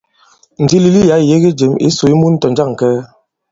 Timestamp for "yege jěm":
1.31-1.73